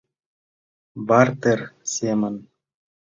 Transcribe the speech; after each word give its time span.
Бартер 1.07 1.59
семын. 1.93 2.35